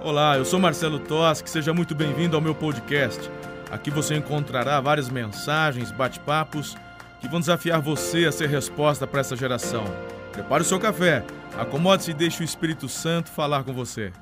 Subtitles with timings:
[0.00, 3.20] Olá, eu sou Marcelo Toschi, seja muito bem-vindo ao meu podcast.
[3.70, 6.76] Aqui você encontrará várias mensagens, bate-papos
[7.20, 9.84] que vão desafiar você a ser resposta para essa geração.
[10.32, 11.24] Prepare o seu café,
[11.56, 14.12] acomode-se e deixe o Espírito Santo falar com você.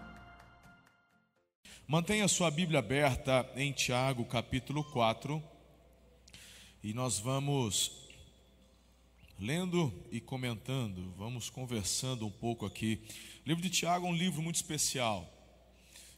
[1.89, 5.43] Mantenha sua Bíblia aberta em Tiago, capítulo 4,
[6.85, 8.09] e nós vamos
[9.41, 13.03] lendo e comentando, vamos conversando um pouco aqui.
[13.45, 15.42] O livro de Tiago é um livro muito especial.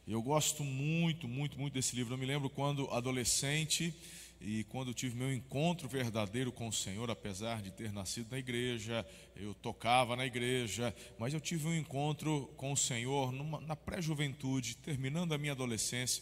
[0.07, 2.13] Eu gosto muito, muito, muito desse livro.
[2.13, 3.91] Eu me lembro quando adolescente
[4.39, 9.03] e quando tive meu encontro verdadeiro com o Senhor, apesar de ter nascido na igreja,
[9.35, 14.77] eu tocava na igreja, mas eu tive um encontro com o Senhor numa, na pré-juventude,
[14.77, 16.21] terminando a minha adolescência.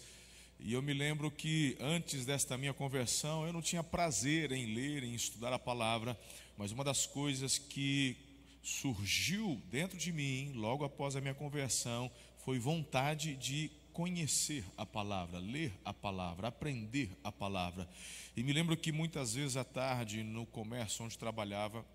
[0.61, 5.03] E eu me lembro que antes desta minha conversão, eu não tinha prazer em ler,
[5.03, 6.17] em estudar a palavra,
[6.57, 8.15] mas uma das coisas que
[8.63, 12.09] surgiu dentro de mim, logo após a minha conversão,
[12.43, 17.87] foi vontade de conhecer a palavra, ler a palavra, aprender a palavra.
[18.35, 21.85] E me lembro que muitas vezes à tarde, no comércio onde trabalhava,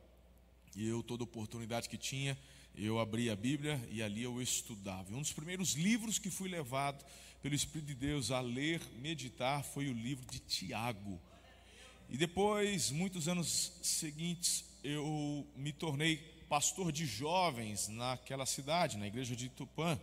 [0.77, 2.39] eu, toda oportunidade que tinha,
[2.75, 5.11] eu abria a Bíblia e ali eu estudava.
[5.11, 7.05] E um dos primeiros livros que fui levado
[7.43, 11.21] pelo Espírito de Deus a ler, meditar, foi o livro de Tiago.
[12.09, 16.17] E depois, muitos anos seguintes, eu me tornei
[16.49, 19.99] pastor de jovens naquela cidade, na igreja de Tupã.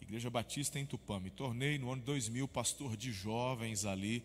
[0.00, 1.18] Igreja Batista em Tupã.
[1.18, 4.22] Me tornei no ano 2000 pastor de jovens ali.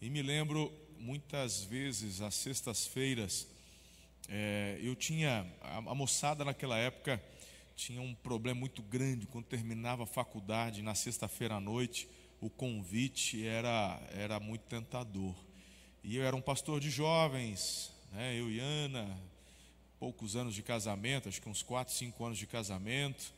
[0.00, 3.48] E me lembro muitas vezes às sextas-feiras
[4.28, 7.22] é, eu tinha a, a moçada naquela época
[7.76, 9.26] tinha um problema muito grande.
[9.26, 12.08] Quando terminava a faculdade na sexta-feira à noite
[12.40, 15.34] o convite era era muito tentador.
[16.02, 19.18] E eu era um pastor de jovens né, eu e Ana
[19.98, 23.32] poucos anos de casamento acho que uns quatro cinco anos de casamento.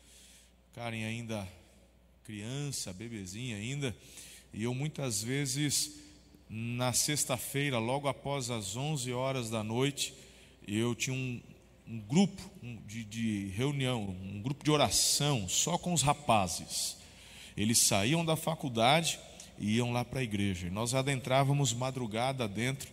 [0.74, 1.48] Karen ainda
[2.28, 3.96] criança, bebezinha ainda,
[4.52, 5.94] e eu muitas vezes
[6.46, 10.12] na sexta-feira, logo após as 11 horas da noite,
[10.66, 11.40] eu tinha um,
[11.88, 12.42] um grupo
[12.86, 16.98] de, de reunião, um grupo de oração só com os rapazes.
[17.56, 19.18] Eles saíam da faculdade
[19.58, 20.66] e iam lá para a igreja.
[20.66, 22.90] E nós adentrávamos madrugada dentro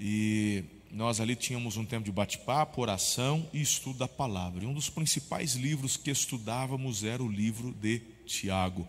[0.00, 4.64] e nós ali tínhamos um tempo de bate-papo, oração e estudo da palavra.
[4.64, 8.86] E um dos principais livros que estudávamos era o livro de Tiago.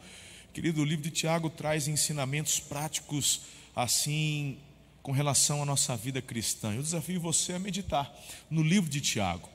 [0.53, 3.42] Querido, o livro de Tiago traz ensinamentos práticos
[3.75, 4.58] assim
[5.02, 6.74] com relação à nossa vida cristã.
[6.74, 8.14] Eu desafio você a meditar
[8.50, 9.47] no livro de Tiago.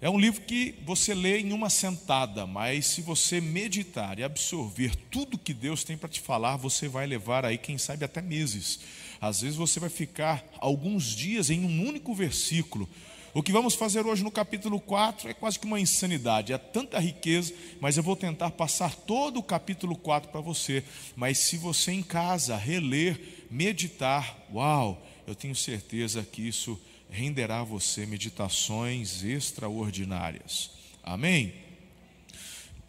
[0.00, 4.94] É um livro que você lê em uma sentada, mas se você meditar e absorver
[5.10, 8.78] tudo que Deus tem para te falar, você vai levar aí, quem sabe, até meses.
[9.20, 12.88] Às vezes você vai ficar alguns dias em um único versículo,
[13.34, 16.98] o que vamos fazer hoje no capítulo 4 é quase que uma insanidade, é tanta
[16.98, 20.82] riqueza, mas eu vou tentar passar todo o capítulo 4 para você.
[21.14, 26.80] Mas se você em casa reler, meditar, uau, eu tenho certeza que isso
[27.10, 30.70] renderá a você meditações extraordinárias.
[31.02, 31.54] Amém?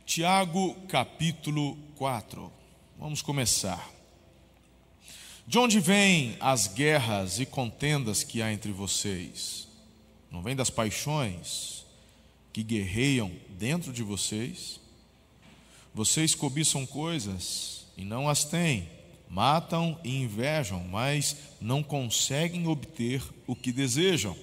[0.06, 2.52] Tiago capítulo 4.
[2.98, 3.90] Vamos começar.
[5.46, 9.69] De onde vêm as guerras e contendas que há entre vocês?
[10.32, 11.86] Não vem das paixões
[12.54, 14.80] que guerreiam dentro de vocês?
[15.94, 18.88] Vocês cobiçam coisas e não as têm,
[19.30, 24.36] matam e invejam, mas não conseguem obter o que desejam.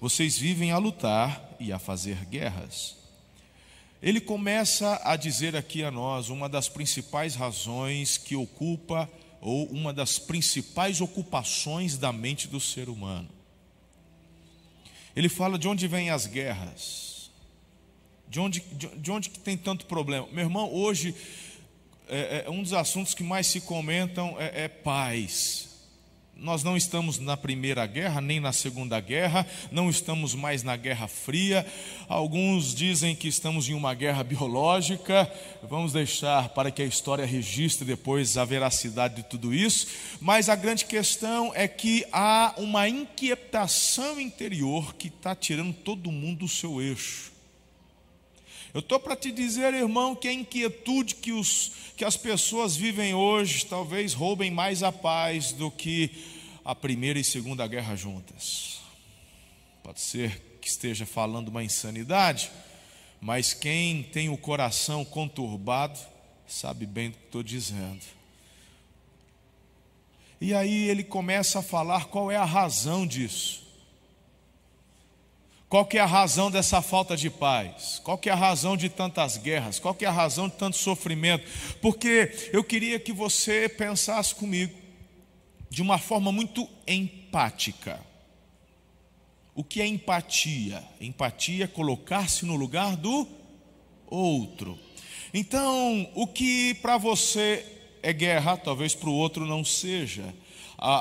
[0.00, 2.96] Vocês vivem a lutar e a fazer guerras.
[4.00, 9.10] Ele começa a dizer aqui a nós uma das principais razões que ocupa,
[9.40, 13.28] ou uma das principais ocupações da mente do ser humano.
[15.18, 17.28] Ele fala de onde vêm as guerras,
[18.28, 20.28] de onde, de, de onde que tem tanto problema.
[20.30, 21.12] Meu irmão, hoje,
[22.06, 25.67] é, é um dos assuntos que mais se comentam é, é paz.
[26.38, 31.08] Nós não estamos na Primeira Guerra, nem na Segunda Guerra, não estamos mais na Guerra
[31.08, 31.66] Fria.
[32.08, 35.28] Alguns dizem que estamos em uma guerra biológica.
[35.68, 39.88] Vamos deixar para que a história registre depois a veracidade de tudo isso.
[40.20, 46.40] Mas a grande questão é que há uma inquietação interior que está tirando todo mundo
[46.40, 47.37] do seu eixo.
[48.74, 53.14] Eu estou para te dizer, irmão, que a inquietude que, os, que as pessoas vivem
[53.14, 56.10] hoje talvez roubem mais a paz do que
[56.64, 58.80] a primeira e segunda guerra juntas.
[59.82, 62.50] Pode ser que esteja falando uma insanidade,
[63.20, 65.98] mas quem tem o coração conturbado
[66.46, 68.04] sabe bem do que estou dizendo.
[70.40, 73.67] E aí ele começa a falar qual é a razão disso.
[75.68, 78.00] Qual que é a razão dessa falta de paz?
[78.02, 79.78] Qual que é a razão de tantas guerras?
[79.78, 81.46] Qual que é a razão de tanto sofrimento?
[81.82, 84.74] Porque eu queria que você pensasse comigo
[85.68, 88.00] de uma forma muito empática.
[89.54, 90.82] O que é empatia?
[91.00, 93.28] Empatia é colocar-se no lugar do
[94.06, 94.78] outro.
[95.34, 97.66] Então, o que para você
[98.02, 100.34] é guerra, talvez para o outro não seja.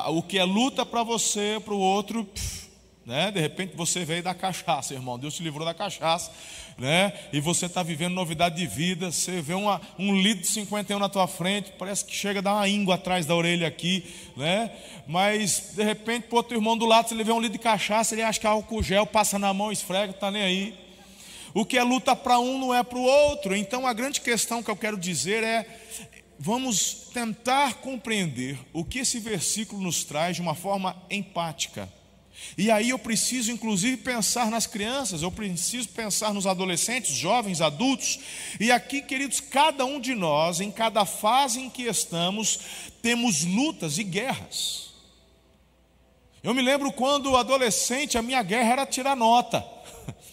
[0.09, 2.66] o que é luta para você, para o outro, pff,
[3.07, 3.31] né?
[3.31, 5.17] De repente você veio da cachaça, irmão.
[5.17, 6.29] Deus te livrou da cachaça,
[6.77, 7.13] né?
[7.31, 9.09] E você está vivendo novidade de vida.
[9.13, 12.55] Você vê uma, um litro de 51 na tua frente, parece que chega a dar
[12.55, 14.03] uma íngua atrás da orelha aqui,
[14.35, 14.69] né?
[15.07, 18.23] Mas de repente, para outro irmão do lado, você vê um litro de cachaça, ele
[18.23, 20.77] acha que é álcool gel, passa na mão, esfrega, está nem aí.
[21.53, 23.55] O que é luta para um não é para o outro.
[23.55, 25.65] Então a grande questão que eu quero dizer é:
[26.37, 31.95] vamos tentar compreender o que esse versículo nos traz de uma forma empática.
[32.57, 38.19] E aí eu preciso, inclusive, pensar nas crianças, eu preciso pensar nos adolescentes, jovens, adultos.
[38.59, 42.59] E aqui, queridos, cada um de nós, em cada fase em que estamos,
[43.01, 44.87] temos lutas e guerras.
[46.41, 49.65] Eu me lembro quando adolescente, a minha guerra era tirar nota.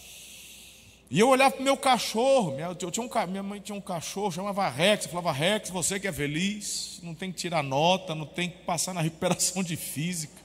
[1.10, 4.32] E eu olhava para o meu cachorro, eu tinha um, minha mãe tinha um cachorro,
[4.32, 8.26] chamava Rex, eu falava, Rex, você que é feliz, não tem que tirar nota, não
[8.26, 10.44] tem que passar na recuperação de física.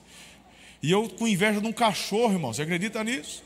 [0.82, 2.54] E eu com inveja de um cachorro, irmão.
[2.54, 3.44] Você acredita nisso?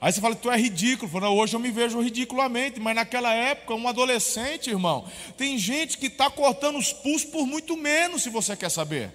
[0.00, 1.10] Aí você fala, tu é ridículo.
[1.10, 5.06] Fala, hoje eu me vejo ridiculamente, mas naquela época, um adolescente, irmão,
[5.36, 9.12] tem gente que está cortando os pulsos por muito menos, se você quer saber.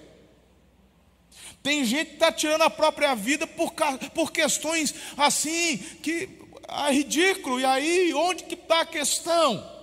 [1.63, 3.73] Tem gente que está tirando a própria vida por,
[4.13, 6.29] por questões assim, que
[6.67, 7.59] é ridículo.
[7.59, 9.75] E aí, onde que está a questão?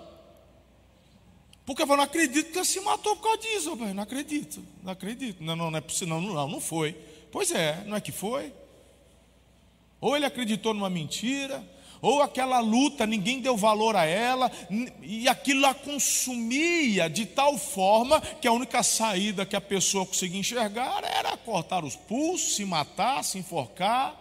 [1.66, 5.42] Porque eu não acredito que você se matou por causa disso, não acredito, não acredito.
[5.42, 6.96] Não, não, não é possível, não, não, não foi.
[7.32, 8.52] Pois é, não é que foi?
[9.98, 11.66] Ou ele acreditou numa mentira,
[12.02, 14.52] ou aquela luta, ninguém deu valor a ela,
[15.00, 20.40] e aquilo a consumia de tal forma que a única saída que a pessoa conseguia
[20.40, 24.20] enxergar era cortar os pulsos, se matar, se enforcar.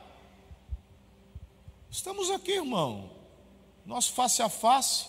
[1.90, 3.10] Estamos aqui, irmão,
[3.86, 5.08] nós face a face.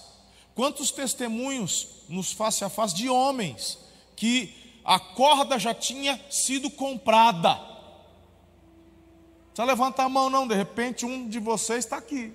[0.56, 3.78] Quantos testemunhos nos face a face de homens
[4.16, 7.71] que a corda já tinha sido comprada
[9.52, 10.48] precisa levantar a mão, não.
[10.48, 12.32] De repente, um de vocês está aqui.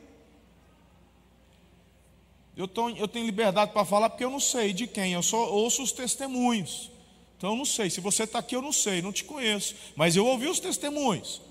[2.56, 5.52] Eu, tô, eu tenho liberdade para falar porque eu não sei de quem, eu só
[5.52, 6.92] ouço os testemunhos.
[7.38, 7.90] Então eu não sei.
[7.90, 9.76] Se você está aqui, eu não sei, não te conheço.
[9.96, 11.42] Mas eu ouvi os testemunhos.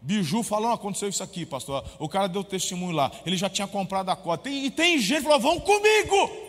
[0.00, 1.84] Biju falou, aconteceu isso aqui, pastor.
[1.98, 3.10] O cara deu testemunho lá.
[3.26, 4.48] Ele já tinha comprado a cota.
[4.48, 6.45] e tem gente que falou, vão comigo.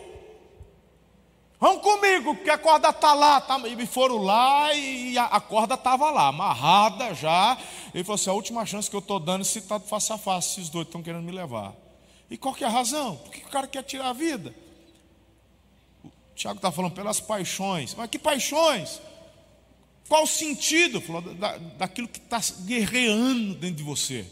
[1.60, 3.40] Vamos comigo, porque a corda está lá.
[3.40, 7.58] Tá, e foram lá e a, a corda estava lá, amarrada já.
[7.92, 10.60] Ele falou assim: a última chance que eu estou dando, se está face a face,
[10.60, 11.74] esses dois estão querendo me levar.
[12.30, 13.16] E qual que é a razão?
[13.16, 14.54] Por que o cara quer tirar a vida?
[16.04, 17.94] O Tiago está falando pelas paixões.
[17.94, 19.00] Mas que paixões?
[20.08, 21.00] Qual o sentido?
[21.00, 24.24] Falou da, daquilo que está guerreando dentro de você.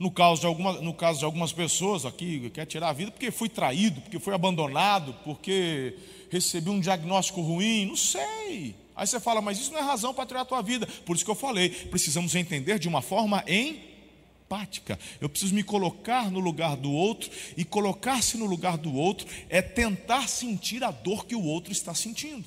[0.00, 3.30] No caso, de alguma, no caso de algumas pessoas aqui, quer tirar a vida porque
[3.30, 5.94] foi traído, porque foi abandonado, porque
[6.30, 8.74] recebi um diagnóstico ruim, não sei.
[8.96, 10.86] Aí você fala, mas isso não é razão para tirar a tua vida.
[11.04, 14.98] Por isso que eu falei, precisamos entender de uma forma empática.
[15.20, 19.60] Eu preciso me colocar no lugar do outro, e colocar-se no lugar do outro é
[19.60, 22.46] tentar sentir a dor que o outro está sentindo.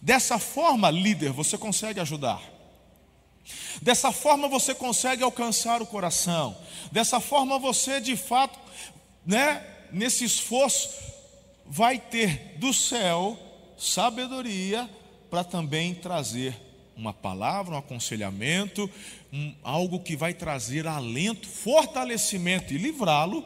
[0.00, 2.42] Dessa forma, líder, você consegue ajudar.
[3.80, 6.56] Dessa forma você consegue alcançar o coração.
[6.90, 8.58] Dessa forma você, de fato,
[9.26, 10.90] né, nesse esforço,
[11.66, 13.38] vai ter do céu
[13.76, 14.88] sabedoria
[15.30, 16.54] para também trazer
[16.96, 18.88] uma palavra, um aconselhamento,
[19.32, 23.44] um, algo que vai trazer alento, fortalecimento e livrá-lo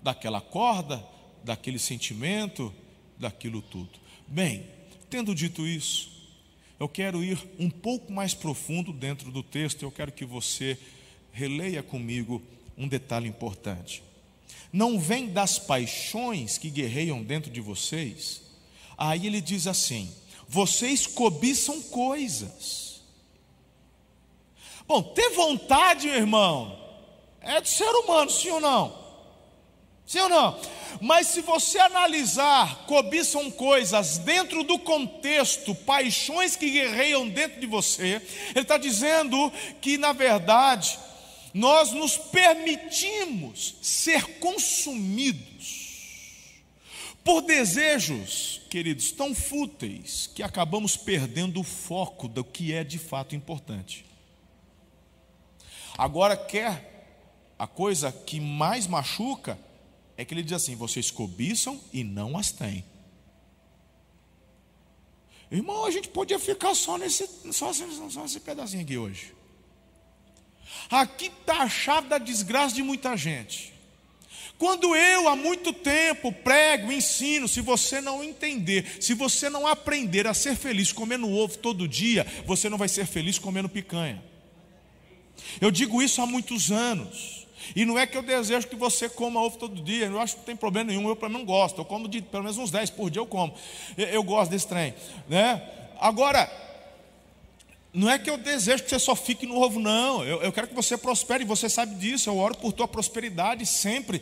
[0.00, 1.04] daquela corda,
[1.42, 2.72] daquele sentimento,
[3.18, 3.98] daquilo tudo.
[4.26, 4.66] Bem,
[5.10, 6.15] tendo dito isso,
[6.78, 10.78] eu quero ir um pouco mais profundo dentro do texto, eu quero que você
[11.32, 12.42] releia comigo
[12.76, 14.02] um detalhe importante.
[14.72, 18.42] Não vem das paixões que guerreiam dentro de vocês.
[18.98, 20.12] Aí ele diz assim:
[20.46, 23.00] vocês cobiçam coisas.
[24.86, 26.78] Bom, ter vontade, meu irmão,
[27.40, 29.05] é do ser humano, sim ou não?
[30.06, 30.60] Sim ou não?
[31.00, 38.22] Mas se você analisar, cobiçam coisas dentro do contexto, paixões que guerreiam dentro de você,
[38.50, 40.96] ele está dizendo que, na verdade,
[41.52, 45.86] nós nos permitimos ser consumidos
[47.24, 53.34] por desejos, queridos, tão fúteis, que acabamos perdendo o foco do que é de fato
[53.34, 54.06] importante.
[55.98, 57.08] Agora, quer
[57.58, 59.58] a coisa que mais machuca
[60.16, 62.84] é que ele diz assim: vocês cobiçam e não as têm.
[65.50, 69.32] Irmão, a gente podia ficar só nesse, só, só nesse pedacinho aqui hoje.
[70.90, 73.72] Aqui está a chave da desgraça de muita gente.
[74.58, 80.26] Quando eu há muito tempo prego, ensino, se você não entender, se você não aprender
[80.26, 84.22] a ser feliz comendo ovo todo dia, você não vai ser feliz comendo picanha.
[85.60, 87.45] Eu digo isso há muitos anos.
[87.74, 90.40] E não é que eu desejo que você coma ovo todo dia, eu acho que
[90.40, 91.80] não tem problema nenhum, eu pelo menos não gosto.
[91.80, 93.54] Eu como de pelo menos uns 10 por dia, eu como.
[93.96, 94.94] Eu, eu gosto desse trem.
[95.28, 95.62] Né?
[95.98, 96.50] Agora,
[97.96, 100.22] não é que eu desejo que você só fique no ovo, não.
[100.22, 102.28] Eu, eu quero que você prospere, você sabe disso.
[102.28, 104.20] Eu oro por tua prosperidade sempre.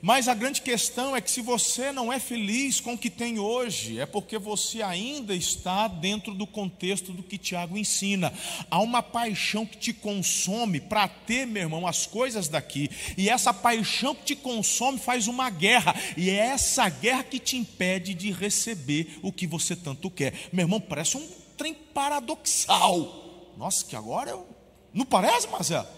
[0.00, 3.40] Mas a grande questão é que se você não é feliz com o que tem
[3.40, 8.32] hoje, é porque você ainda está dentro do contexto do que Tiago ensina.
[8.70, 12.88] Há uma paixão que te consome para ter, meu irmão, as coisas daqui.
[13.16, 15.96] E essa paixão que te consome faz uma guerra.
[16.16, 20.32] E é essa guerra que te impede de receber o que você tanto quer.
[20.52, 23.52] Meu irmão, parece um trem paradoxal.
[23.56, 24.46] Nossa, que agora eu.
[24.92, 25.88] Não parece, Marcelo?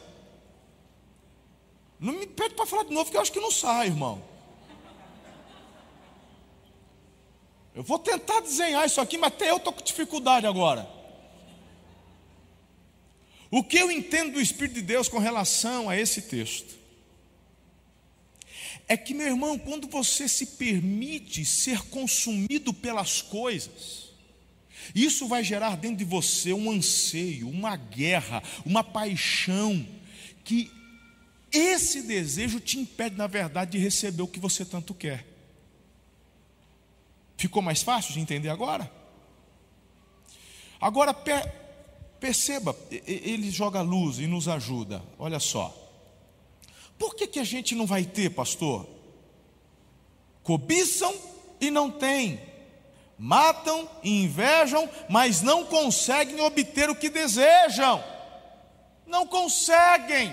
[1.98, 4.22] Não me pede para falar de novo, que eu acho que não sai, irmão.
[7.74, 10.88] Eu vou tentar desenhar isso aqui, mas até eu estou com dificuldade agora.
[13.50, 16.76] O que eu entendo do Espírito de Deus com relação a esse texto?
[18.86, 24.07] É que, meu irmão, quando você se permite ser consumido pelas coisas,
[24.94, 29.86] isso vai gerar dentro de você um anseio, uma guerra, uma paixão,
[30.44, 30.70] que
[31.52, 35.26] esse desejo te impede, na verdade, de receber o que você tanto quer.
[37.36, 38.90] Ficou mais fácil de entender agora?
[40.80, 41.14] Agora,
[42.20, 42.76] perceba,
[43.06, 45.02] ele joga luz e nos ajuda.
[45.18, 45.74] Olha só.
[46.98, 48.88] Por que, que a gente não vai ter, pastor?
[50.42, 51.14] Cobiçam
[51.60, 52.40] e não tem
[53.18, 58.02] matam e invejam, mas não conseguem obter o que desejam.
[59.06, 60.32] Não conseguem.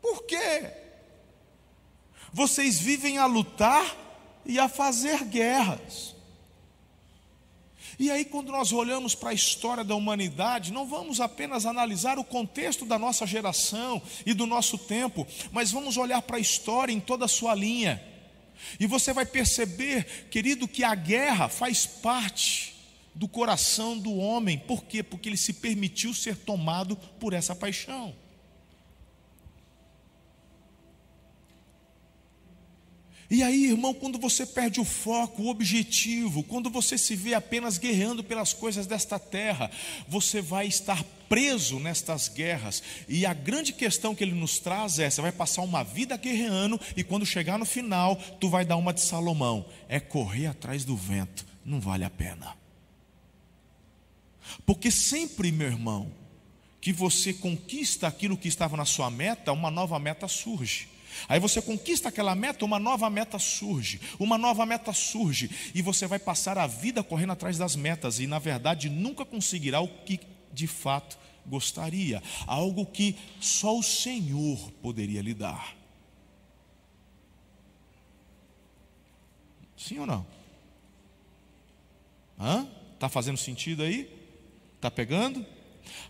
[0.00, 0.70] Por quê?
[2.32, 3.96] Vocês vivem a lutar
[4.44, 6.16] e a fazer guerras.
[7.98, 12.24] E aí, quando nós olhamos para a história da humanidade, não vamos apenas analisar o
[12.24, 16.98] contexto da nossa geração e do nosso tempo, mas vamos olhar para a história em
[16.98, 18.02] toda a sua linha.
[18.78, 22.74] E você vai perceber, querido, que a guerra faz parte
[23.14, 24.58] do coração do homem.
[24.58, 25.02] Por quê?
[25.02, 28.14] Porque ele se permitiu ser tomado por essa paixão.
[33.30, 37.78] E aí, irmão, quando você perde o foco, o objetivo, quando você se vê apenas
[37.78, 39.70] guerreando pelas coisas desta terra,
[40.08, 42.82] você vai estar preso nestas guerras.
[43.08, 46.80] E a grande questão que ele nos traz é: você vai passar uma vida guerreando,
[46.96, 50.96] e quando chegar no final, tu vai dar uma de Salomão: é correr atrás do
[50.96, 52.56] vento, não vale a pena.
[54.66, 56.10] Porque sempre, meu irmão,
[56.80, 60.88] que você conquista aquilo que estava na sua meta, uma nova meta surge.
[61.28, 66.06] Aí você conquista aquela meta, uma nova meta surge, uma nova meta surge, e você
[66.06, 70.20] vai passar a vida correndo atrás das metas, e na verdade nunca conseguirá o que
[70.52, 75.76] de fato gostaria, algo que só o Senhor poderia lhe dar.
[79.76, 80.26] Sim ou não?
[82.38, 82.68] Hã?
[82.94, 84.14] Está fazendo sentido aí?
[84.76, 85.44] Está pegando?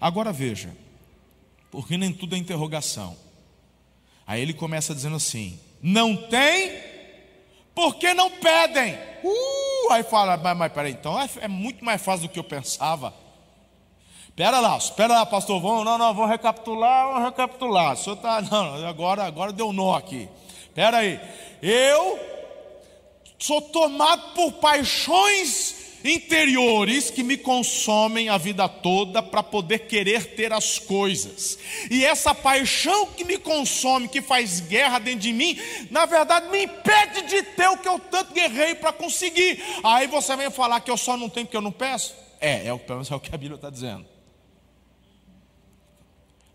[0.00, 0.76] Agora veja,
[1.70, 3.16] porque nem tudo é interrogação.
[4.30, 6.80] Aí ele começa dizendo assim: Não tem,
[7.74, 8.96] porque não pedem.
[9.24, 12.44] Uh, aí fala, mas, mas peraí, então é, é muito mais fácil do que eu
[12.44, 13.12] pensava.
[14.28, 15.60] Espera lá, espera lá, pastor.
[15.60, 17.94] Vamos, não, não, vamos recapitular, vamos recapitular.
[17.94, 18.40] O senhor está.
[18.48, 20.28] Não, agora, agora deu nó aqui.
[20.62, 21.20] Espera aí.
[21.60, 22.16] Eu
[23.36, 30.52] sou tomado por paixões interiores que me consomem a vida toda para poder querer ter
[30.52, 31.58] as coisas.
[31.90, 35.58] E essa paixão que me consome, que faz guerra dentro de mim,
[35.90, 39.62] na verdade me impede de ter o que eu tanto guerrei para conseguir.
[39.84, 42.14] Aí você vem falar que eu só não tenho porque eu não peço?
[42.40, 42.80] É, é o,
[43.10, 44.06] é o que a Bíblia está dizendo.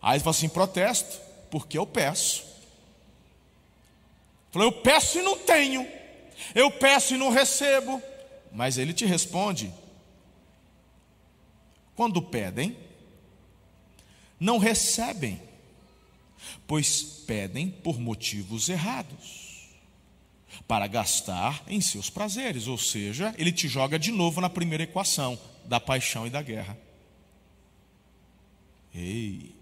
[0.01, 2.43] Aí você fala assim: protesto, porque eu peço.
[4.51, 5.85] Falou, eu peço e não tenho.
[6.53, 8.01] Eu peço e não recebo.
[8.55, 9.71] Mas ele te responde:
[11.93, 12.75] quando pedem,
[14.39, 15.41] não recebem,
[16.65, 19.67] pois pedem por motivos errados,
[20.65, 22.67] para gastar em seus prazeres.
[22.67, 26.77] Ou seja, ele te joga de novo na primeira equação da paixão e da guerra.
[28.93, 29.53] Ei.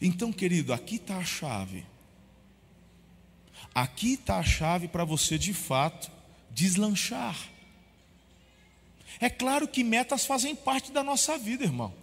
[0.00, 1.86] Então, querido, aqui está a chave.
[3.72, 6.10] Aqui está a chave para você de fato
[6.50, 7.51] deslanchar.
[9.22, 11.94] É claro que metas fazem parte da nossa vida, irmão.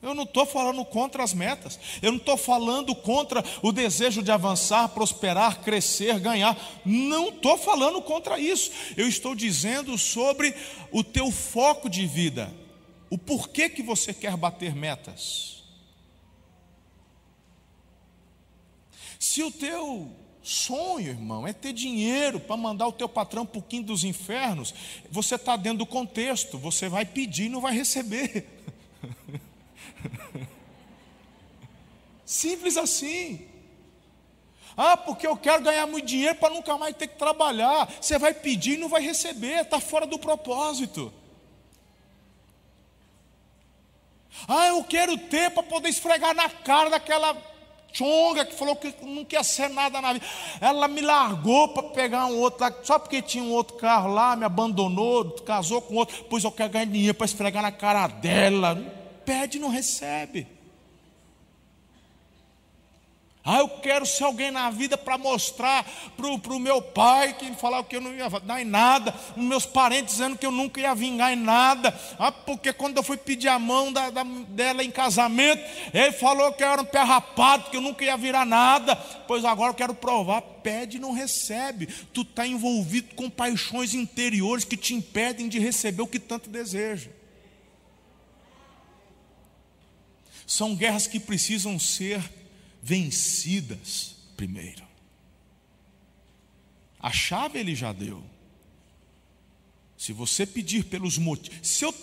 [0.00, 4.30] Eu não estou falando contra as metas, eu não estou falando contra o desejo de
[4.30, 6.58] avançar, prosperar, crescer, ganhar.
[6.82, 8.70] Não estou falando contra isso.
[8.96, 10.54] Eu estou dizendo sobre
[10.90, 12.50] o teu foco de vida,
[13.10, 15.62] o porquê que você quer bater metas.
[19.18, 23.62] Se o teu sonho, irmão, é ter dinheiro para mandar o teu patrão para o
[23.62, 24.74] quinto dos infernos,
[25.10, 28.46] você está dentro do contexto, você vai pedir e não vai receber.
[32.24, 33.48] Simples assim.
[34.76, 37.90] Ah, porque eu quero ganhar muito dinheiro para nunca mais ter que trabalhar.
[38.00, 41.12] Você vai pedir e não vai receber, está fora do propósito.
[44.46, 47.34] Ah, eu quero ter para poder esfregar na cara daquela
[47.94, 50.26] chonga que falou que não quer ser nada na vida.
[50.60, 54.36] Ela me largou para pegar um outro lá, só porque tinha um outro carro lá,
[54.36, 58.76] me abandonou, casou com outro, pois eu quero ganhar dinheiro para esfregar na cara dela.
[59.24, 60.46] Pede não recebe.
[63.46, 65.84] Ah, eu quero ser alguém na vida para mostrar
[66.16, 70.14] para o meu pai que falava que eu não ia dar em nada, meus parentes
[70.14, 71.94] dizendo que eu nunca ia vingar em nada.
[72.18, 76.54] Ah, porque quando eu fui pedir a mão da, da, dela em casamento, ele falou
[76.54, 78.96] que eu era um pé rapado, que eu nunca ia virar nada.
[78.96, 81.86] Pois agora eu quero provar, pede e não recebe.
[82.14, 87.10] Tu está envolvido com paixões interiores que te impedem de receber o que tanto deseja.
[90.46, 92.22] São guerras que precisam ser
[92.84, 94.84] vencidas primeiro.
[97.00, 98.22] A chave ele já deu.
[99.96, 101.94] Se você pedir pelos motivos, se eu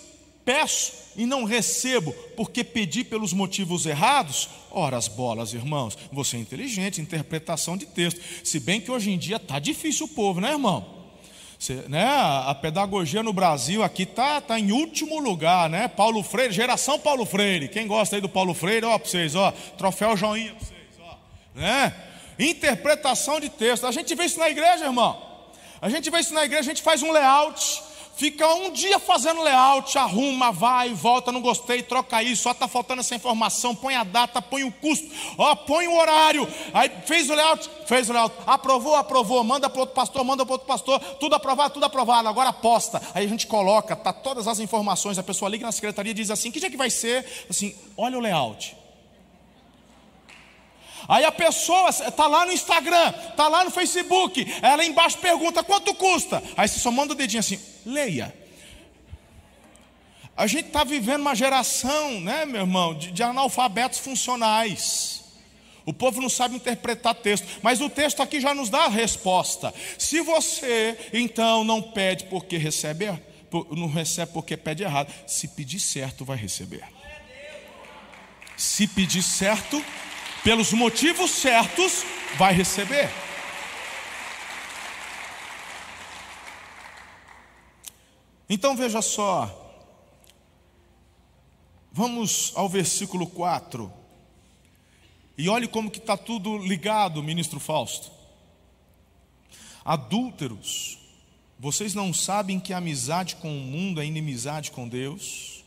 [0.44, 6.40] peço e não recebo porque pedi pelos motivos errados, ora as bolas, irmãos, você é
[6.40, 8.20] inteligente, interpretação de texto.
[8.42, 11.02] Se bem que hoje em dia está difícil o povo, né, irmão?
[11.88, 15.86] né, a pedagogia no Brasil aqui está tá em último lugar, né?
[15.86, 17.68] Paulo Freire, geração Paulo Freire.
[17.68, 20.71] Quem gosta aí do Paulo Freire, ó, para vocês, ó, troféu joinha para vocês,
[21.54, 21.94] né?
[22.38, 23.86] Interpretação de texto.
[23.86, 25.30] A gente vê isso na igreja, irmão.
[25.80, 27.82] A gente vê isso na igreja, a gente faz um layout
[28.14, 33.00] fica um dia fazendo layout, arruma, vai, volta, não gostei, troca isso, só está faltando
[33.00, 37.34] essa informação, põe a data, põe o custo, ó, põe o horário, aí fez o
[37.34, 41.34] layout, fez o layout, aprovou, aprovou, manda para outro pastor, manda para outro pastor, tudo
[41.34, 45.50] aprovado, tudo aprovado, agora aposta, aí a gente coloca, tá todas as informações, a pessoa
[45.50, 47.26] liga na secretaria e diz assim, que dia que vai ser?
[47.48, 48.76] Assim, olha o layout,
[51.08, 55.94] Aí a pessoa está lá no Instagram, está lá no Facebook, ela embaixo pergunta quanto
[55.94, 56.42] custa.
[56.56, 58.34] Aí você só manda o dedinho assim, leia.
[60.36, 65.22] A gente está vivendo uma geração, né, meu irmão, de, de analfabetos funcionais.
[65.84, 69.74] O povo não sabe interpretar texto, mas o texto aqui já nos dá a resposta.
[69.98, 73.06] Se você então não pede porque recebe,
[73.70, 76.84] não recebe porque pede errado, se pedir certo, vai receber.
[78.56, 79.84] Se pedir certo,
[80.42, 82.04] pelos motivos certos,
[82.36, 83.08] vai receber.
[88.48, 89.58] Então veja só,
[91.90, 93.90] vamos ao versículo 4,
[95.38, 98.10] e olhe como que está tudo ligado, ministro Fausto.
[99.84, 100.98] Adúlteros,
[101.58, 105.61] vocês não sabem que amizade com o mundo é inimizade com Deus?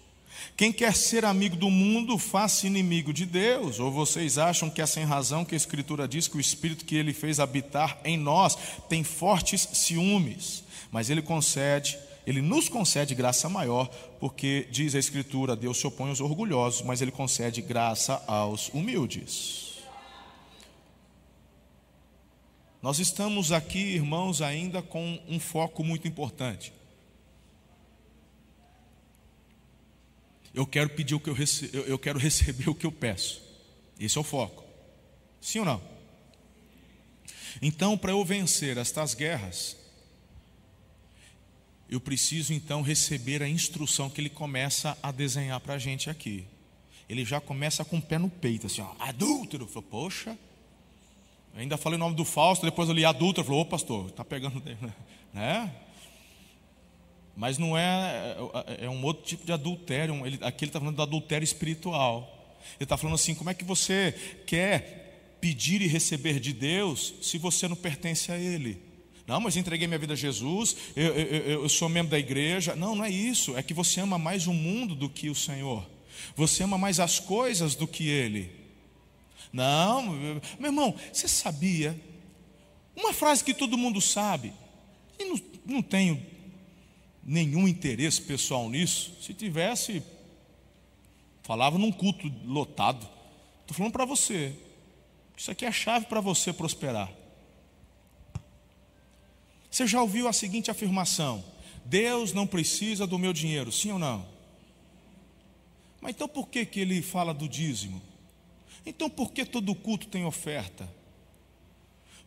[0.57, 3.77] Quem quer ser amigo do mundo, faça inimigo de Deus.
[3.77, 6.95] Ou vocês acham que é sem razão que a Escritura diz que o Espírito que
[6.95, 10.63] ele fez habitar em nós tem fortes ciúmes?
[10.91, 13.87] Mas ele concede, ele nos concede graça maior,
[14.17, 19.75] porque diz a Escritura: Deus se opõe aos orgulhosos, mas ele concede graça aos humildes.
[22.81, 26.71] Nós estamos aqui, irmãos, ainda com um foco muito importante.
[30.55, 31.69] Eu quero pedir o que eu, rece...
[31.73, 33.41] eu quero receber o que eu peço.
[33.99, 34.63] Esse é o foco.
[35.41, 35.81] Sim ou não?
[37.61, 39.77] Então, para eu vencer estas guerras,
[41.89, 46.45] eu preciso então receber a instrução que ele começa a desenhar para a gente aqui.
[47.07, 49.67] Ele já começa com o pé no peito, assim, ó, adúltero.
[49.67, 50.37] Falou, poxa,
[51.55, 53.45] ainda falei o nome do Fausto, depois eu li adúltero.
[53.45, 54.61] Falou, ô pastor, está pegando,
[55.33, 55.73] né?
[57.35, 58.37] Mas não é,
[58.79, 60.25] é, é um outro tipo de adultério.
[60.25, 62.55] Ele, aqui ele está falando do adultério espiritual.
[62.77, 64.13] Ele está falando assim: como é que você
[64.45, 68.81] quer pedir e receber de Deus se você não pertence a Ele?
[69.27, 72.75] Não, mas entreguei minha vida a Jesus, eu, eu, eu sou membro da igreja.
[72.75, 73.57] Não, não é isso.
[73.57, 75.85] É que você ama mais o mundo do que o Senhor.
[76.35, 78.51] Você ama mais as coisas do que Ele.
[79.51, 81.99] Não, meu irmão, você sabia?
[82.95, 84.53] Uma frase que todo mundo sabe,
[85.19, 86.21] e não, não tenho
[87.25, 89.17] nenhum interesse pessoal nisso.
[89.19, 90.03] Se tivesse,
[91.41, 93.09] falava num culto lotado.
[93.61, 94.55] Estou falando para você.
[95.35, 97.11] Isso aqui é a chave para você prosperar.
[99.69, 101.43] Você já ouviu a seguinte afirmação:
[101.83, 104.25] Deus não precisa do meu dinheiro, sim ou não?
[105.99, 108.01] Mas então por que, que ele fala do dízimo?
[108.85, 110.87] Então por que todo culto tem oferta?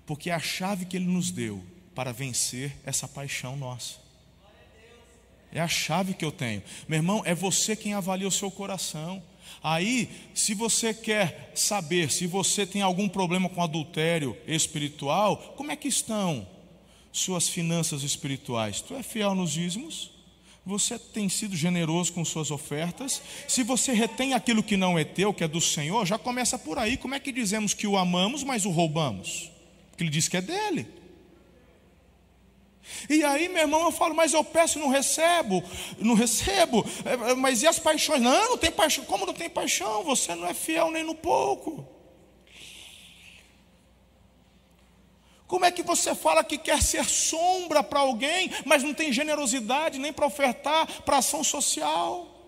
[0.04, 4.07] Porque é a chave que ele nos deu para vencer essa paixão nossa.
[5.52, 6.62] É a chave que eu tenho.
[6.86, 9.22] Meu irmão, é você quem avalia o seu coração.
[9.62, 15.76] Aí, se você quer saber se você tem algum problema com adultério espiritual, como é
[15.76, 16.46] que estão
[17.10, 18.80] suas finanças espirituais?
[18.80, 20.10] Tu é fiel nos dízimos?
[20.64, 23.22] Você tem sido generoso com suas ofertas?
[23.48, 26.78] Se você retém aquilo que não é teu, que é do Senhor, já começa por
[26.78, 26.98] aí.
[26.98, 29.50] Como é que dizemos que o amamos, mas o roubamos?
[29.90, 30.86] Porque ele diz que é dele.
[33.08, 35.62] E aí, meu irmão, eu falo, mas eu peço e não recebo,
[35.98, 38.20] não recebo, é, é, mas e as paixões?
[38.20, 39.04] Não, não tem paixão.
[39.04, 40.04] Como não tem paixão?
[40.04, 41.86] Você não é fiel nem no pouco.
[45.46, 49.98] Como é que você fala que quer ser sombra para alguém, mas não tem generosidade
[49.98, 52.38] nem para ofertar para ação social?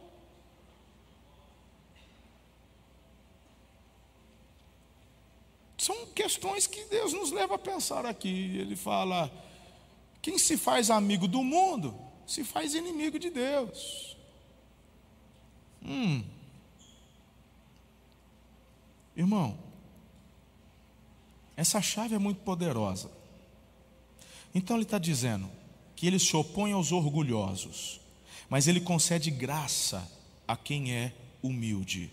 [5.79, 8.59] São questões que Deus nos leva a pensar aqui.
[8.59, 9.33] Ele fala:
[10.23, 14.17] quem se faz amigo do mundo, se faz inimigo de Deus.
[15.83, 16.23] Hum.
[19.17, 19.59] Irmão,
[21.57, 23.11] essa chave é muito poderosa.
[24.55, 25.51] Então ele está dizendo
[25.95, 28.01] que ele se opõe aos orgulhosos,
[28.49, 30.11] mas ele concede graça
[30.47, 32.11] a quem é humilde.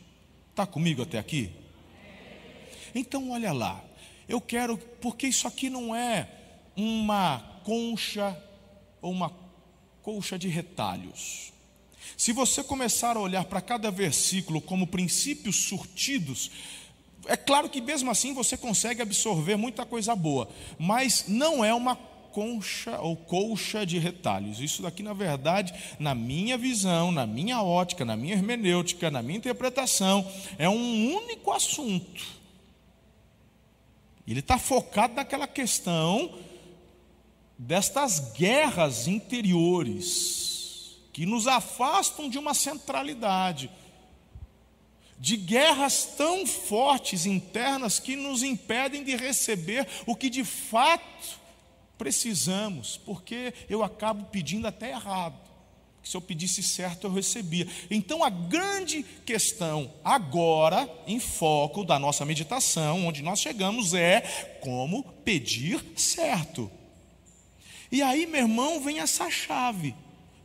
[0.51, 1.51] Está comigo até aqui?
[2.93, 3.83] Então olha lá,
[4.27, 6.29] eu quero, porque isso aqui não é
[6.75, 8.41] uma concha
[9.01, 9.29] ou uma
[10.01, 11.51] colcha de retalhos.
[12.15, 16.49] Se você começar a olhar para cada versículo como princípios surtidos,
[17.25, 20.47] é claro que mesmo assim você consegue absorver muita coisa boa,
[20.79, 24.61] mas não é uma concha ou colcha de retalhos.
[24.61, 29.39] Isso daqui, na verdade, na minha visão, na minha ótica, na minha hermenêutica, na minha
[29.39, 30.25] interpretação,
[30.57, 32.25] é um único assunto.
[34.25, 36.46] Ele está focado naquela questão
[37.57, 43.71] destas guerras interiores que nos afastam de uma centralidade,
[45.19, 51.39] de guerras tão fortes internas que nos impedem de receber o que de fato
[51.97, 55.47] precisamos, porque eu acabo pedindo até errado.
[56.03, 57.67] Se eu pedisse certo, eu recebia.
[57.89, 64.21] Então, a grande questão agora, em foco da nossa meditação, onde nós chegamos, é
[64.61, 66.71] como pedir certo.
[67.91, 69.95] E aí, meu irmão, vem essa chave.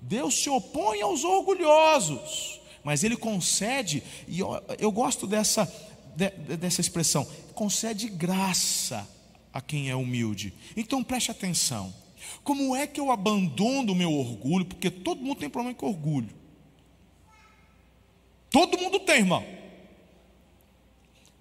[0.01, 5.65] Deus se opõe aos orgulhosos, mas Ele concede, e eu, eu gosto dessa,
[6.17, 7.25] de, dessa expressão,
[7.55, 9.09] concede graça
[9.53, 10.53] a quem é humilde.
[10.77, 11.95] Então preste atenção.
[12.43, 14.65] Como é que eu abandono o meu orgulho?
[14.65, 16.31] Porque todo mundo tem problema com orgulho.
[18.51, 19.45] Todo mundo tem, irmão.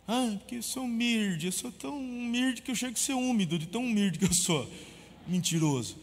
[0.08, 3.58] Ah, porque eu sou humilde, eu sou tão humilde que eu chego a ser úmido,
[3.58, 4.68] de tão humilde que eu sou
[5.28, 5.98] mentiroso.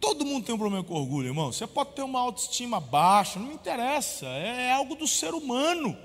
[0.00, 1.52] Todo mundo tem um problema com orgulho, irmão.
[1.52, 5.96] Você pode ter uma autoestima baixa, não interessa, é, é algo do ser humano.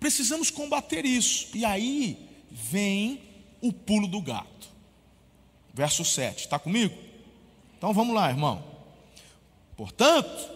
[0.00, 1.56] Precisamos combater isso.
[1.56, 3.22] E aí vem
[3.60, 4.68] o pulo do gato.
[5.72, 6.96] Verso 7, está comigo?
[7.78, 8.62] Então vamos lá, irmão.
[9.76, 10.50] Portanto,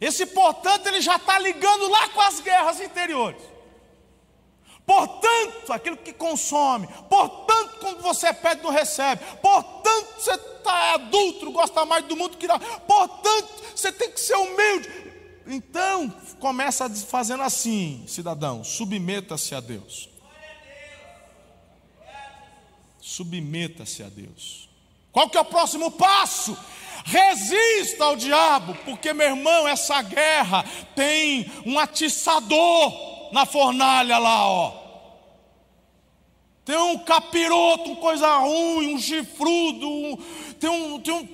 [0.00, 3.42] esse portanto ele já está ligando lá com as guerras interiores.
[4.86, 6.86] Portanto, aquilo que consome.
[7.08, 7.43] Portanto,
[7.80, 9.22] quando você pede, não recebe.
[9.40, 12.58] Portanto, você está adulto, gosta mais do mundo que não.
[12.58, 14.88] Portanto, você tem que ser humilde.
[15.46, 20.08] Então, começa fazendo assim, cidadão: submeta-se a Deus.
[23.00, 24.68] Submeta-se a Deus.
[25.12, 26.56] Qual que é o próximo passo?
[27.04, 30.64] Resista ao diabo, porque meu irmão, essa guerra
[30.96, 34.83] tem um atiçador na fornalha lá, ó.
[36.64, 40.16] Tem um capiroto, uma coisa ruim, um chifrudo, um,
[40.58, 41.26] tem, um, tem, um,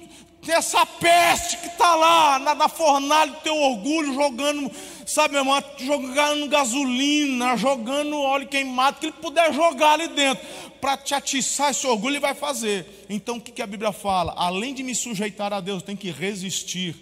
[0.42, 4.68] tem essa peste que está lá na, na, fornalha do teu orgulho, jogando,
[5.06, 10.44] sabe, meu irmão, jogando gasolina, jogando óleo queimado, que ele puder jogar ali dentro,
[10.80, 13.06] para te atiçar esse orgulho, ele vai fazer.
[13.08, 14.34] Então o que, que a Bíblia fala?
[14.36, 16.96] Além de me sujeitar a Deus, tem que resistir.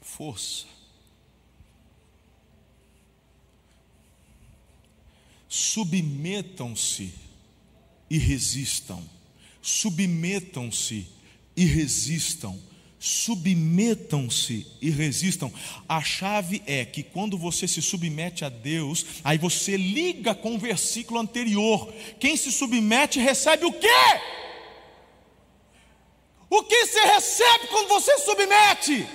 [0.00, 0.73] Força
[5.54, 7.14] submetam-se
[8.10, 9.00] e resistam.
[9.62, 11.06] Submetam-se
[11.56, 12.60] e resistam.
[12.98, 15.52] Submetam-se e resistam.
[15.88, 20.58] A chave é que quando você se submete a Deus, aí você liga com o
[20.58, 21.92] versículo anterior.
[22.18, 24.20] Quem se submete recebe o quê?
[26.50, 29.06] O que se recebe quando você se submete?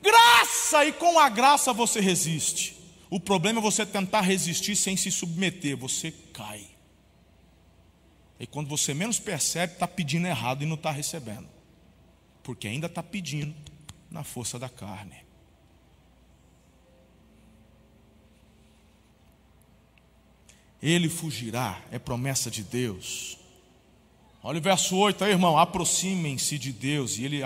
[0.00, 2.77] Graça, e com a graça você resiste.
[3.10, 6.66] O problema é você tentar resistir sem se submeter, você cai.
[8.38, 11.48] E quando você menos percebe, está pedindo errado e não está recebendo.
[12.42, 13.54] Porque ainda está pedindo
[14.10, 15.16] na força da carne.
[20.80, 23.36] Ele fugirá, é promessa de Deus.
[24.42, 25.58] Olha o verso 8 aí, irmão.
[25.58, 27.40] Aproximem-se de Deus e Ele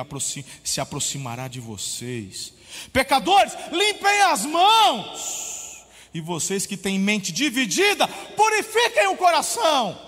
[0.63, 2.53] se aproximará de vocês.
[2.93, 5.85] Pecadores, limpem as mãos.
[6.15, 9.99] E vocês que têm mente dividida, purifiquem o coração.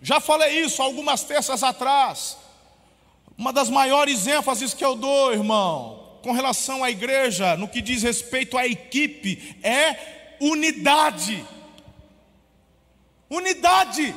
[0.00, 2.36] Já falei isso algumas terças atrás.
[3.36, 8.02] Uma das maiores ênfases que eu dou, irmão, com relação à igreja, no que diz
[8.02, 11.44] respeito à equipe, é unidade.
[13.28, 14.14] Unidade.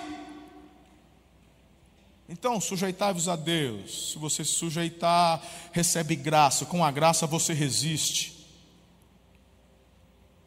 [2.31, 4.11] Então, sujeitai-vos a Deus.
[4.11, 6.63] Se você se sujeitar, recebe graça.
[6.63, 8.45] Com a graça você resiste.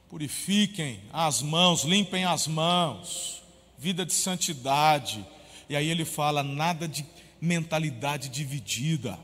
[0.08, 3.42] Purifiquem as mãos, limpem as mãos.
[3.76, 5.26] Vida de santidade.
[5.68, 7.04] E aí ele fala: nada de
[7.40, 9.18] mentalidade dividida.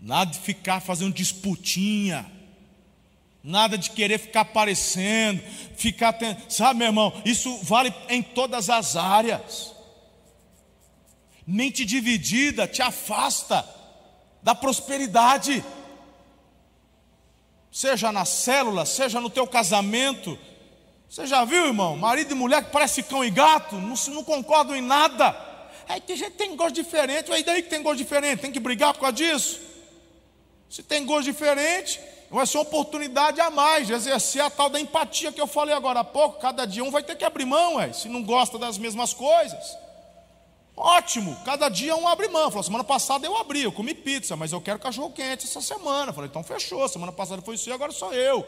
[0.00, 2.28] Nada de ficar fazendo disputinha.
[3.42, 5.40] Nada de querer ficar aparecendo,
[5.76, 9.79] ficar, sabe, meu irmão, isso vale em todas as áreas.
[11.52, 13.68] Mente dividida te afasta
[14.40, 15.64] da prosperidade.
[17.72, 20.38] Seja na célula, seja no teu casamento.
[21.08, 21.96] Você já viu, irmão?
[21.96, 25.36] Marido e mulher que parece cão e gato, não, não concordam em nada.
[25.88, 28.60] Aí tem gente que tem gosto diferente, aí daí que tem gosto diferente, tem que
[28.60, 29.58] brigar por causa disso.
[30.68, 31.98] Se tem gosto diferente,
[32.30, 35.74] vai ser uma oportunidade a mais de exercer a tal da empatia que eu falei
[35.74, 36.38] agora há pouco.
[36.38, 39.79] Cada dia um vai ter que abrir mão, ué, se não gosta das mesmas coisas.
[40.82, 42.50] Ótimo, cada dia um abre mão.
[42.50, 46.10] Falou, semana passada eu abri, eu comi pizza, mas eu quero cachorro quente essa semana.
[46.10, 48.46] Falei, então fechou, semana passada foi você, agora sou eu.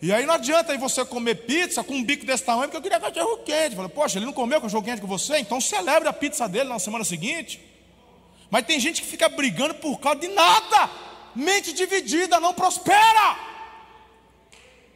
[0.00, 2.82] E aí não adianta aí você comer pizza com um bico desse tamanho, porque eu
[2.82, 3.74] queria cachorro quente.
[3.74, 6.78] Falei, poxa, ele não comeu cachorro quente com você, então celebre a pizza dele na
[6.78, 7.60] semana seguinte.
[8.48, 10.88] Mas tem gente que fica brigando por causa de nada.
[11.34, 13.36] Mente dividida não prospera.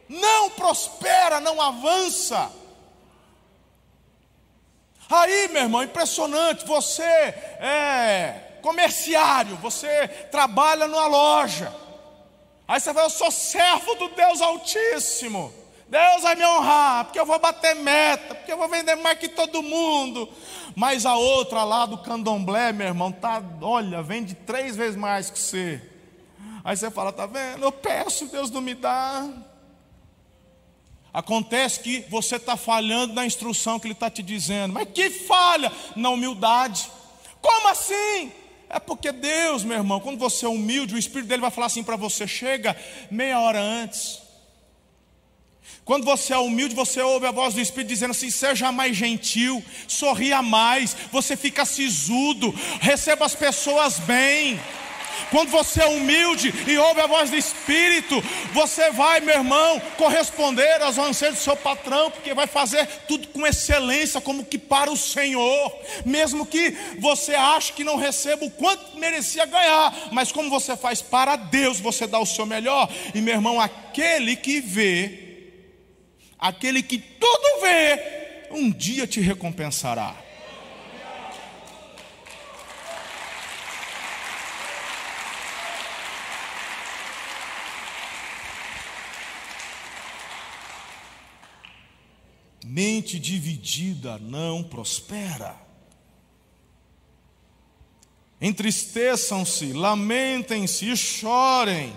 [0.07, 2.49] Não prospera, não avança.
[5.13, 6.65] Aí, meu irmão, impressionante.
[6.65, 11.71] Você é comerciário, você trabalha numa loja.
[12.67, 15.53] Aí você fala, eu sou servo do Deus Altíssimo.
[15.87, 19.27] Deus vai me honrar, porque eu vou bater meta, porque eu vou vender mais que
[19.27, 20.27] todo mundo.
[20.75, 25.37] Mas a outra lá do candomblé, meu irmão, tá, olha, vende três vezes mais que
[25.37, 25.79] você.
[26.63, 27.63] Aí você fala, tá vendo?
[27.63, 29.29] Eu peço, Deus não me dá.
[31.13, 34.73] Acontece que você está falhando na instrução que ele está te dizendo.
[34.73, 35.71] Mas que falha?
[35.95, 36.89] Na humildade.
[37.39, 38.31] Como assim?
[38.67, 41.83] É porque Deus, meu irmão, quando você é humilde, o Espírito dele vai falar assim
[41.83, 42.75] para você: chega
[43.11, 44.23] meia hora antes.
[45.85, 49.63] Quando você é humilde, você ouve a voz do Espírito dizendo assim: seja mais gentil,
[49.87, 54.59] sorria mais, você fica sisudo, receba as pessoas bem.
[55.33, 60.79] Quando você é humilde e ouve a voz do Espírito, você vai, meu irmão, corresponder
[60.79, 64.95] aos anseios do seu patrão, porque vai fazer tudo com excelência, como que para o
[64.95, 70.77] Senhor, mesmo que você ache que não receba o quanto merecia ganhar, mas como você
[70.77, 75.49] faz para Deus, você dá o seu melhor, e meu irmão, aquele que vê,
[76.37, 80.22] aquele que tudo vê, um dia te recompensará.
[92.75, 95.55] Mente dividida não prospera.
[98.41, 101.95] Entristeçam-se, lamentem-se e chorem.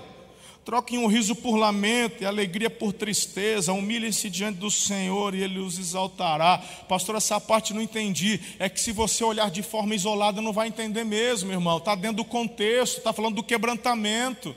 [0.67, 3.73] Troquem o riso por lamento e alegria por tristeza.
[3.73, 6.59] Humilhem-se diante do Senhor e Ele os exaltará.
[6.87, 8.39] Pastor, essa parte não entendi.
[8.59, 11.79] É que se você olhar de forma isolada, não vai entender mesmo, irmão.
[11.79, 14.55] Está dentro do contexto, está falando do quebrantamento.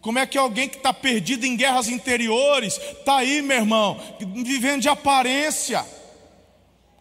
[0.00, 4.82] Como é que alguém que está perdido em guerras interiores está aí, meu irmão, vivendo
[4.82, 5.84] de aparência?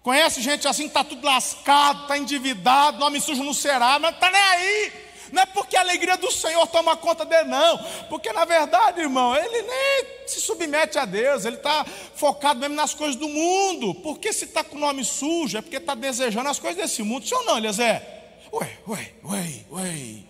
[0.04, 4.30] Conhece gente assim que está tudo lascado, está endividado, nome sujo não será, mas está
[4.30, 4.92] nem aí.
[5.32, 7.78] Não é porque a alegria do Senhor toma conta dele, não.
[8.10, 11.86] Porque na verdade, irmão, ele nem se submete a Deus, ele está
[12.16, 13.94] focado mesmo nas coisas do mundo.
[13.96, 17.28] Porque se está com o nome sujo, é porque está desejando as coisas desse mundo.
[17.28, 18.02] Sim ou não, Eliezer?
[18.52, 20.24] Ué, ué, ué, ué.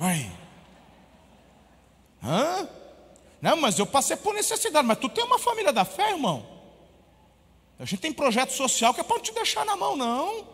[0.00, 0.45] Ué.
[2.26, 2.68] Hã?
[3.40, 4.86] Não, mas eu passei por necessidade.
[4.86, 6.44] Mas tu tem uma família da fé, irmão?
[7.78, 10.46] A gente tem projeto social que é para não te deixar na mão, não.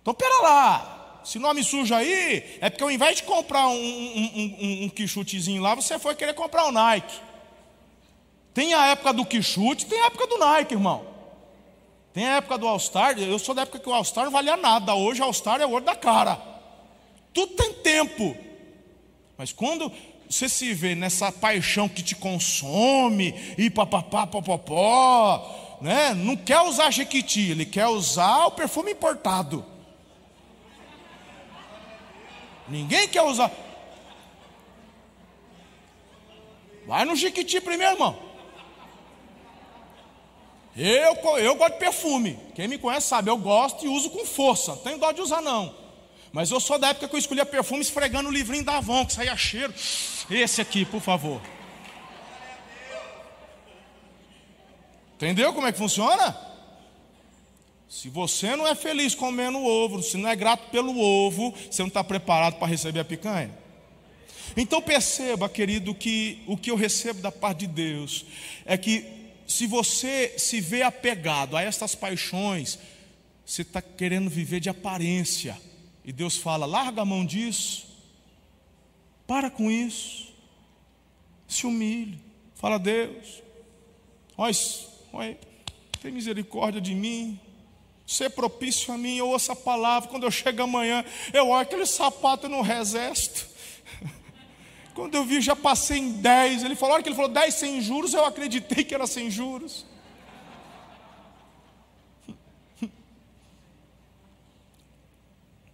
[0.00, 1.20] Então, pera lá.
[1.24, 5.62] Se nome sujo aí, é porque ao invés de comprar um, um, um, um quichutezinho
[5.62, 7.20] lá, você foi querer comprar um Nike.
[8.52, 11.06] Tem a época do quichute, tem a época do Nike, irmão.
[12.12, 13.18] Tem a época do All-Star.
[13.18, 14.94] Eu sou da época que o All-Star não valia nada.
[14.94, 16.40] Hoje o All-Star é o ouro da cara.
[17.32, 18.36] Tudo tem tempo.
[19.42, 19.90] Mas quando
[20.30, 26.14] você se vê nessa paixão que te consome, e papapá, popopó, né?
[26.14, 29.66] não quer usar Jequiti, ele quer usar o perfume importado.
[32.68, 33.50] Ninguém quer usar.
[36.86, 38.16] Vai no Jequiti primeiro, irmão.
[40.76, 42.38] Eu, eu gosto de perfume.
[42.54, 44.76] Quem me conhece sabe, eu gosto e uso com força.
[44.76, 45.81] Não tenho dó de usar, não.
[46.32, 49.12] Mas eu sou da época que eu escolhia perfume esfregando o livrinho da Avon, que
[49.12, 49.72] saía cheiro.
[50.30, 51.40] Esse aqui, por favor.
[55.16, 56.36] Entendeu como é que funciona?
[57.88, 61.88] Se você não é feliz comendo ovo, se não é grato pelo ovo, você não
[61.88, 63.50] está preparado para receber a picanha.
[64.56, 68.24] Então perceba, querido, que o que eu recebo da parte de Deus
[68.64, 69.04] é que
[69.46, 72.78] se você se vê apegado a estas paixões,
[73.44, 75.56] você está querendo viver de aparência.
[76.04, 77.86] E Deus fala: larga a mão disso,
[79.26, 80.32] para com isso,
[81.46, 82.18] se humilhe,
[82.54, 83.42] fala a Deus,
[84.36, 84.54] olha,
[85.12, 85.38] olha,
[86.00, 87.38] tem misericórdia de mim,
[88.06, 91.86] ser propício a mim, eu ouço a palavra, quando eu chego amanhã, eu olho aquele
[91.86, 93.50] sapato não resesto.
[94.94, 96.64] Quando eu vi, já passei em 10.
[96.64, 99.86] Ele falou, olha que ele falou 10 sem juros, eu acreditei que era sem juros.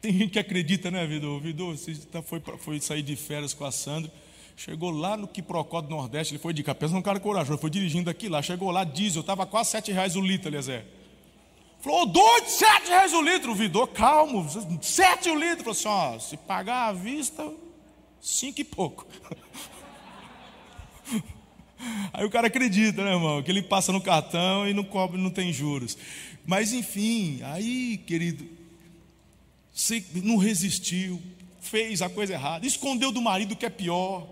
[0.01, 1.41] Tem gente que acredita, né, Vidor?
[1.41, 4.13] Vidor, você tá, foi, foi sair de férias com a Sandra.
[4.57, 8.11] Chegou lá no Quiprocó do Nordeste, ele foi de capeza, um cara corajoso, foi dirigindo
[8.11, 8.43] aqui lá.
[8.43, 10.85] Chegou lá, diesel, estava quase sete reais o litro, Eliezer.
[11.81, 13.55] Falou, doido, sete reais o litro.
[13.55, 14.47] Vidor, calmo,
[14.83, 15.59] sete o litro.
[15.59, 17.49] Falou assim, ó, se pagar à vista,
[18.21, 19.07] cinco e pouco.
[22.13, 23.41] Aí o cara acredita, né, irmão?
[23.43, 25.97] Que ele passa no cartão e não cobre, não tem juros.
[26.45, 28.45] Mas enfim, aí, querido,
[29.79, 31.23] você não resistiu,
[31.61, 34.29] fez a coisa errada, escondeu do marido que é pior.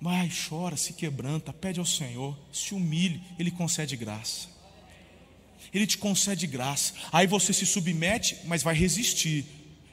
[0.00, 4.48] Vai, chora, se quebranta, pede ao Senhor, se humilhe, Ele concede graça.
[5.72, 6.94] Ele te concede graça.
[7.12, 9.44] Aí você se submete, mas vai resistir.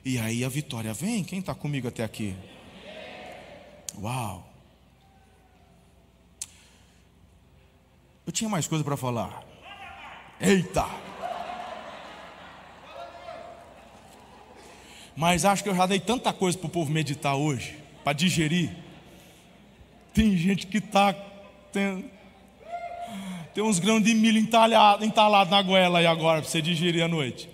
[0.06, 1.22] E aí a vitória vem.
[1.22, 2.34] Quem está comigo até aqui?
[3.98, 4.50] Uau!
[8.26, 9.44] Eu tinha mais coisa para falar.
[10.40, 11.13] Eita!
[15.16, 18.72] Mas acho que eu já dei tanta coisa para o povo meditar hoje, para digerir.
[20.14, 21.14] Tem gente que está.
[21.72, 22.12] Tem,
[23.54, 27.08] tem uns grãos de milho entalados entalado na goela aí agora para você digerir à
[27.08, 27.50] noite.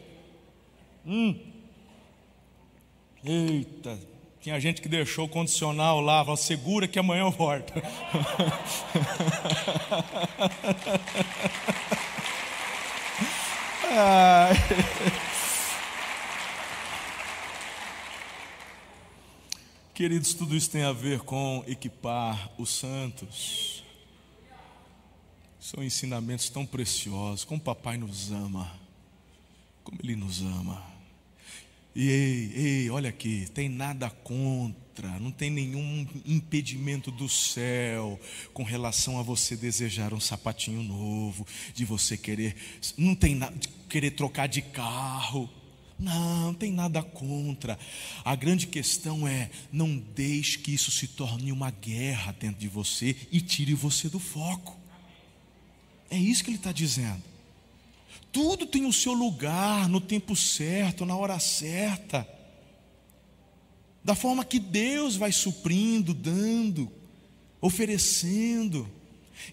[1.06, 1.38] Hum.
[3.24, 4.00] Eita,
[4.42, 7.74] tinha gente que deixou o condicional lá, falou, segura que amanhã eu volto.
[13.92, 14.54] Ai.
[20.00, 23.84] Queridos, tudo isso tem a ver com equipar os santos.
[25.60, 27.44] São ensinamentos tão preciosos.
[27.44, 28.72] Como o papai nos ama.
[29.84, 30.82] Como ele nos ama.
[31.94, 38.18] E ei, ei, olha aqui, tem nada contra, não tem nenhum impedimento do céu
[38.54, 42.56] com relação a você desejar um sapatinho novo, de você querer,
[42.98, 43.54] não tem nada
[43.90, 45.50] querer trocar de carro.
[46.00, 47.78] Não, não tem nada contra.
[48.24, 53.16] A grande questão é: não deixe que isso se torne uma guerra dentro de você
[53.32, 54.78] e tire você do foco.
[56.10, 57.22] É isso que ele está dizendo.
[58.32, 62.28] Tudo tem o seu lugar, no tempo certo, na hora certa.
[64.04, 66.92] Da forma que Deus vai suprindo, dando,
[67.60, 68.90] oferecendo.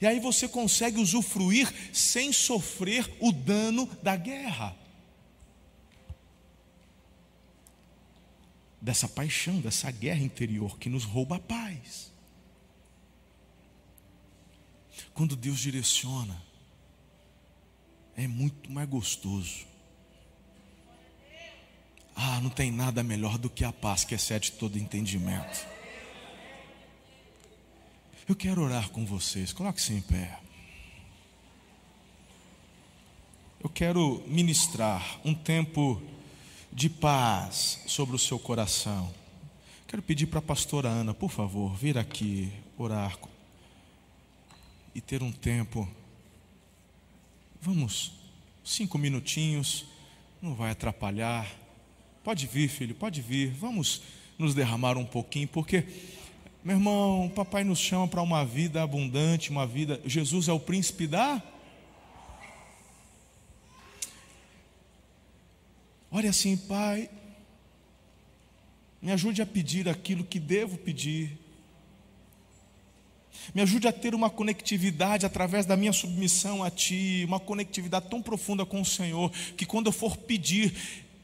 [0.01, 4.77] E aí você consegue usufruir sem sofrer o dano da guerra.
[8.87, 12.13] Dessa paixão, dessa guerra interior que nos rouba a paz.
[15.13, 16.41] Quando Deus direciona,
[18.15, 19.67] é muito mais gostoso.
[22.15, 25.67] Ah, não tem nada melhor do que a paz que excede todo entendimento.
[28.29, 30.39] Eu quero orar com vocês, coloque-se em pé.
[33.59, 36.01] Eu quero ministrar um tempo
[36.77, 39.11] de paz sobre o seu coração.
[39.89, 43.17] Quero pedir para a pastora Ana, por favor, vir aqui orar
[44.95, 45.89] e ter um tempo.
[47.63, 48.13] Vamos,
[48.63, 49.87] cinco minutinhos,
[50.43, 51.51] não vai atrapalhar.
[52.23, 53.53] Pode vir, filho, pode vir.
[53.53, 54.03] Vamos
[54.39, 55.83] nos derramar um pouquinho, porque,
[56.63, 59.99] meu irmão, papai nos chama para uma vida abundante, uma vida.
[60.05, 61.43] Jesus é o príncipe da.
[66.11, 67.11] Olha assim, pai,
[69.03, 71.39] me ajude a pedir aquilo que devo pedir.
[73.55, 78.21] Me ajude a ter uma conectividade através da minha submissão a Ti, uma conectividade tão
[78.21, 80.75] profunda com o Senhor, que quando eu for pedir,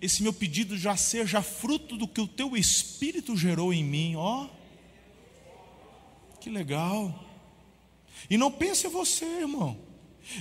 [0.01, 4.49] esse meu pedido já seja fruto do que o Teu Espírito gerou em mim, ó.
[6.41, 7.25] Que legal.
[8.29, 9.77] E não pense você, irmão,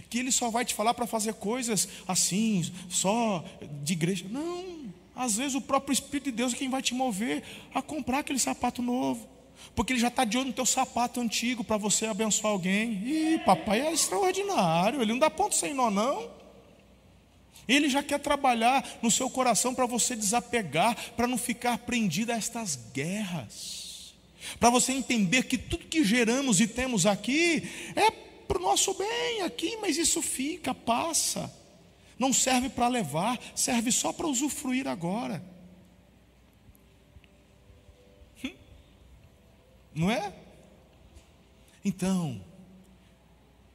[0.09, 3.43] que Ele só vai te falar para fazer coisas assim, só
[3.83, 4.25] de igreja.
[4.29, 4.91] Não.
[5.15, 8.39] Às vezes o próprio Espírito de Deus é quem vai te mover a comprar aquele
[8.39, 9.31] sapato novo
[9.75, 12.91] porque ele já está de olho no teu sapato antigo para você abençoar alguém.
[13.05, 16.29] Ih, papai é extraordinário, ele não dá ponto sem nó, não.
[17.67, 22.35] Ele já quer trabalhar no seu coração para você desapegar, para não ficar prendido a
[22.35, 24.13] estas guerras.
[24.59, 27.63] Para você entender que tudo que geramos e temos aqui
[27.95, 28.11] é
[28.51, 31.49] para o nosso bem aqui, mas isso fica, passa.
[32.19, 35.41] Não serve para levar, serve só para usufruir agora.
[39.93, 40.33] Não é?
[41.83, 42.41] Então,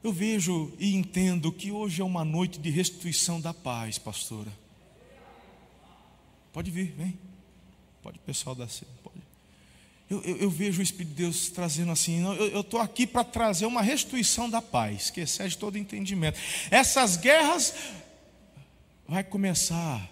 [0.03, 4.51] eu vejo e entendo que hoje é uma noite de restituição da paz, pastora.
[6.53, 7.19] Pode vir, vem.
[8.01, 8.67] Pode, pessoal da
[9.03, 9.06] pode.
[10.09, 13.65] Eu, eu, eu, vejo o Espírito de Deus trazendo assim, eu estou aqui para trazer
[13.65, 16.39] uma restituição da paz, que excede todo entendimento.
[16.71, 17.73] Essas guerras
[19.05, 20.09] vai começar.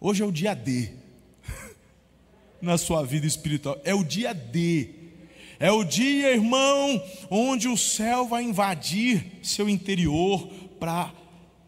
[0.00, 0.90] Hoje é o dia D
[2.62, 3.78] na sua vida espiritual.
[3.84, 4.88] É o dia D.
[5.60, 7.00] É o dia, irmão,
[7.30, 10.48] onde o céu vai invadir seu interior
[10.80, 11.12] para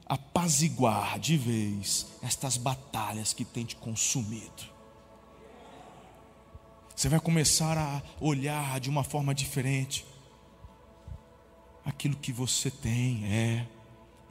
[0.07, 4.74] apaziguar de vez estas batalhas que tem te consumido.
[6.95, 10.07] Você vai começar a olhar de uma forma diferente
[11.85, 13.67] aquilo que você tem, é,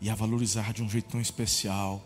[0.01, 2.01] e a valorizar de um jeito tão especial.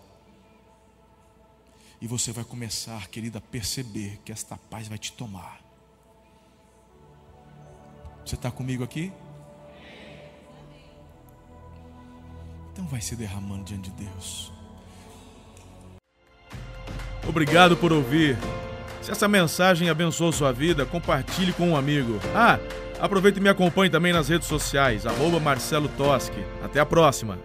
[2.02, 5.62] E você vai começar, querida, a perceber que esta paz vai te tomar.
[8.24, 9.12] Você está comigo aqui?
[12.72, 14.52] Então vai se derramando diante de Deus.
[17.28, 18.38] Obrigado por ouvir.
[19.08, 22.20] Se essa mensagem abençoou sua vida, compartilhe com um amigo.
[22.36, 22.60] Ah,
[23.00, 26.46] aproveite e me acompanhe também nas redes sociais, arroba Marcelo Toschi.
[26.62, 27.40] Até a próxima.